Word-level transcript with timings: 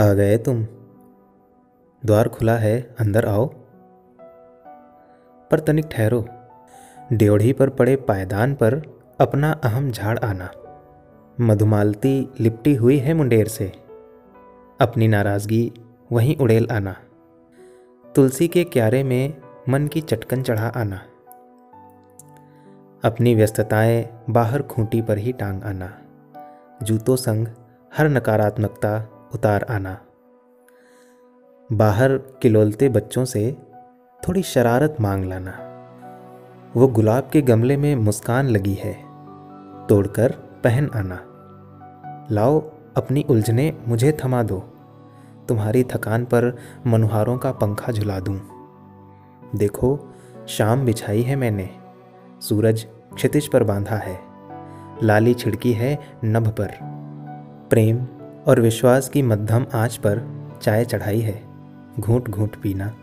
आ 0.00 0.12
गए 0.12 0.38
तुम। 0.38 0.62
द्वार 2.04 2.28
खुला 2.28 2.56
है, 2.56 2.94
अंदर 2.98 3.26
आओ। 3.26 3.46
पर 5.50 5.60
तनिक 5.60 5.84
ठहरो। 5.92 6.28
ड्योढ़ी 7.12 7.52
पर 7.52 7.68
पड़े 7.70 7.96
पायदान 7.96 8.54
पर 8.54 9.00
अपना 9.20 9.52
अहम 9.52 9.90
झाड़ 9.90 10.18
आना। 10.18 10.50
मधुमालती 11.40 12.28
लिपटी 12.40 12.74
हुई 12.74 12.96
है 12.96 13.14
मुंडेर 13.14 13.48
से। 13.48 13.72
अपनी 14.80 15.08
नाराज़गी 15.08 15.72
वहीं 16.12 16.36
उड़ेल 16.36 16.68
आना। 16.72 16.96
तुलसी 18.14 18.48
के 18.48 18.64
क्यारे 18.64 19.02
में 19.02 19.42
मन 19.68 19.86
की 19.86 20.00
चटकन 20.00 20.42
चढ़ा 20.42 20.68
आना। 20.68 21.00
अपनी 23.04 23.34
व्यस्तताएँ 23.34 24.24
बाहर 24.30 24.62
खूंटी 24.62 25.02
पर 25.02 25.18
ही 25.18 25.32
टांग 25.32 25.62
आना। 25.62 25.98
जूतों 26.82 27.16
संग 27.16 27.48
हर 27.96 28.08
नकारात्मकता 28.08 29.15
उतार 29.36 29.66
आना। 29.70 30.00
बाहर 31.72 32.16
किलोलते 32.16 32.88
बच्चों 32.88 33.24
से 33.24 33.56
थोड़ी 34.28 34.42
शरारत 34.42 34.96
मांग 35.00 35.24
लाना। 35.24 35.54
वो 36.76 36.88
गुलाब 36.88 37.30
के 37.32 37.42
गमले 37.42 37.76
में 37.76 37.96
मुस्कान 37.96 38.46
लगी 38.46 38.74
है, 38.74 38.94
तोड़कर 39.86 40.30
पहन 40.64 40.90
आना। 40.94 41.18
लाओ, 42.30 42.60
अपनी 42.96 43.24
उलझने 43.30 43.78
मुझे 43.88 44.16
थमा 44.24 44.42
दो। 44.42 44.58
तुम्हारी 45.48 45.84
थकान 45.84 46.24
पर 46.24 46.56
मनुहारों 46.86 47.38
का 47.38 47.52
पंखा 47.52 47.92
झुला 47.92 48.20
दूँ। 48.20 48.40
देखो, 49.56 50.14
शाम 50.48 50.84
बिछाई 50.84 51.22
है 51.22 51.36
मैंने। 51.36 51.70
सूरज 52.40 52.86
क्षितिज 53.14 53.48
पर 53.48 53.64
बांधा 53.64 53.96
है। 53.96 54.20
लाली 55.02 55.34
छिड़की 55.34 55.72
है 55.72 55.98
नभ 56.24 56.48
पर। 56.48 56.70
प्रेम 57.70 58.08
और 58.46 58.60
विश्वास 58.60 59.08
की 59.08 59.22
मध्यम 59.22 59.66
आँच 59.74 59.96
पर 59.96 60.22
चाय 60.62 60.84
चढ़ाई 60.84 61.20
है। 61.20 61.42
घूट 62.00 62.28
घूट 62.30 62.56
पीना। 62.56 62.96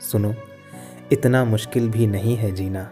सुनो, 0.00 0.34
इतना 1.12 1.44
मुश्किल 1.44 1.88
भी 1.88 2.06
नहीं 2.06 2.36
है 2.36 2.50
जीना। 2.50 2.90